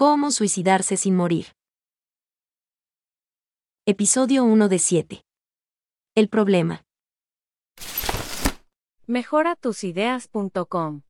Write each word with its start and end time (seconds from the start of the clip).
¿Cómo 0.00 0.30
suicidarse 0.30 0.96
sin 0.96 1.14
morir? 1.14 1.48
Episodio 3.86 4.44
1 4.44 4.70
de 4.70 4.78
7. 4.78 5.22
El 6.14 6.30
problema. 6.30 6.86
Mejoratusideas.com 9.06 11.02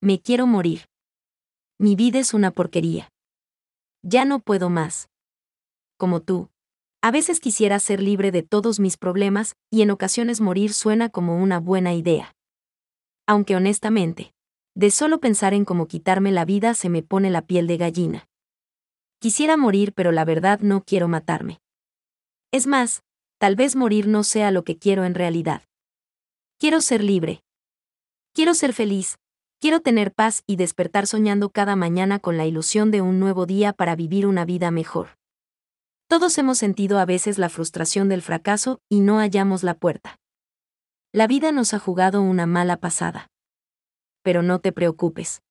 Me 0.00 0.20
quiero 0.20 0.48
morir. 0.48 0.86
Mi 1.78 1.94
vida 1.94 2.18
es 2.18 2.34
una 2.34 2.50
porquería. 2.50 3.08
Ya 4.02 4.24
no 4.24 4.40
puedo 4.40 4.70
más. 4.70 5.08
Como 5.96 6.20
tú. 6.20 6.50
A 7.00 7.12
veces 7.12 7.38
quisiera 7.38 7.78
ser 7.78 8.02
libre 8.02 8.32
de 8.32 8.42
todos 8.42 8.80
mis 8.80 8.96
problemas, 8.96 9.54
y 9.70 9.82
en 9.82 9.92
ocasiones 9.92 10.40
morir 10.40 10.72
suena 10.72 11.10
como 11.10 11.40
una 11.40 11.60
buena 11.60 11.94
idea. 11.94 12.34
Aunque 13.28 13.54
honestamente, 13.54 14.34
de 14.74 14.90
solo 14.90 15.20
pensar 15.20 15.54
en 15.54 15.64
cómo 15.64 15.86
quitarme 15.86 16.32
la 16.32 16.44
vida 16.44 16.74
se 16.74 16.88
me 16.88 17.02
pone 17.02 17.30
la 17.30 17.42
piel 17.42 17.66
de 17.66 17.76
gallina. 17.76 18.28
Quisiera 19.20 19.56
morir 19.56 19.92
pero 19.94 20.12
la 20.12 20.24
verdad 20.24 20.60
no 20.60 20.84
quiero 20.84 21.08
matarme. 21.08 21.60
Es 22.50 22.66
más, 22.66 23.02
tal 23.38 23.56
vez 23.56 23.76
morir 23.76 24.06
no 24.08 24.24
sea 24.24 24.50
lo 24.50 24.64
que 24.64 24.76
quiero 24.76 25.04
en 25.04 25.14
realidad. 25.14 25.62
Quiero 26.58 26.80
ser 26.80 27.02
libre. 27.02 27.42
Quiero 28.32 28.54
ser 28.54 28.72
feliz, 28.72 29.18
quiero 29.60 29.80
tener 29.80 30.12
paz 30.12 30.42
y 30.46 30.56
despertar 30.56 31.06
soñando 31.06 31.50
cada 31.50 31.76
mañana 31.76 32.18
con 32.18 32.36
la 32.36 32.46
ilusión 32.46 32.90
de 32.90 33.00
un 33.00 33.20
nuevo 33.20 33.46
día 33.46 33.72
para 33.72 33.94
vivir 33.94 34.26
una 34.26 34.44
vida 34.44 34.70
mejor. 34.70 35.16
Todos 36.08 36.36
hemos 36.38 36.58
sentido 36.58 36.98
a 36.98 37.06
veces 37.06 37.38
la 37.38 37.48
frustración 37.48 38.08
del 38.08 38.22
fracaso 38.22 38.80
y 38.88 39.00
no 39.00 39.18
hallamos 39.18 39.62
la 39.62 39.74
puerta. 39.74 40.18
La 41.12 41.26
vida 41.26 41.52
nos 41.52 41.74
ha 41.74 41.78
jugado 41.78 42.22
una 42.22 42.46
mala 42.46 42.76
pasada. 42.76 43.30
Pero 44.24 44.42
no 44.42 44.58
te 44.58 44.72
preocupes. 44.72 45.42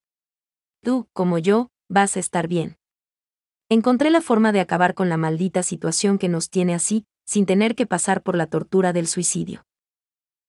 Tú, 0.82 1.08
como 1.14 1.38
yo, 1.38 1.70
vas 1.88 2.18
a 2.18 2.20
estar 2.20 2.48
bien. 2.48 2.76
Encontré 3.70 4.10
la 4.10 4.20
forma 4.20 4.52
de 4.52 4.60
acabar 4.60 4.96
con 4.96 5.10
la 5.10 5.16
maldita 5.16 5.64
situación 5.64 6.18
que 6.18 6.28
nos 6.28 6.50
tiene 6.50 6.74
así, 6.74 7.06
sin 7.26 7.46
tener 7.46 7.76
que 7.76 7.86
pasar 7.86 8.24
por 8.24 8.36
la 8.36 8.48
tortura 8.48 8.92
del 8.92 9.08
suicidio. 9.08 9.64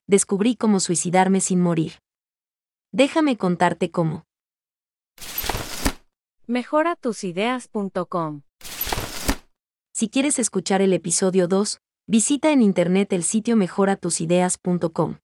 Descubrí 0.08 0.56
cómo 0.56 0.80
suicidarme 0.80 1.40
sin 1.40 1.60
morir. 1.60 1.92
Déjame 2.92 3.36
contarte 3.36 3.90
cómo. 3.90 4.24
Mejoratusideas.com 6.46 8.42
Si 9.92 10.08
quieres 10.08 10.38
escuchar 10.38 10.80
el 10.82 10.92
episodio 10.92 11.46
2, 11.46 11.78
visita 12.06 12.52
en 12.52 12.62
internet 12.62 13.12
el 13.12 13.22
sitio 13.22 13.56
mejoratusideas.com. 13.56 15.18